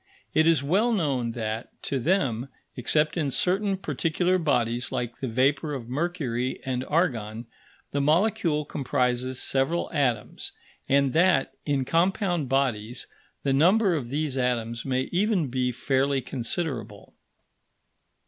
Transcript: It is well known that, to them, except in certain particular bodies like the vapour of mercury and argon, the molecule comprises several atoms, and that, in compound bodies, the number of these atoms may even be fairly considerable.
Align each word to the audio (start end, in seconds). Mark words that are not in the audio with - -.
It 0.33 0.47
is 0.47 0.63
well 0.63 0.91
known 0.91 1.33
that, 1.33 1.69
to 1.83 1.99
them, 1.99 2.49
except 2.75 3.17
in 3.17 3.29
certain 3.29 3.77
particular 3.77 4.39
bodies 4.39 4.91
like 4.91 5.19
the 5.19 5.27
vapour 5.27 5.75
of 5.75 5.89
mercury 5.89 6.59
and 6.65 6.83
argon, 6.85 7.45
the 7.91 8.01
molecule 8.01 8.65
comprises 8.65 9.39
several 9.39 9.91
atoms, 9.93 10.53
and 10.89 11.13
that, 11.13 11.53
in 11.65 11.85
compound 11.85 12.49
bodies, 12.49 13.05
the 13.43 13.53
number 13.53 13.93
of 13.93 14.09
these 14.09 14.37
atoms 14.37 14.85
may 14.85 15.01
even 15.11 15.49
be 15.49 15.71
fairly 15.71 16.19
considerable. 16.19 17.13